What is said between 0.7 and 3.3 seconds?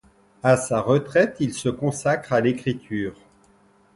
retraite, il se consacre à l'écriture.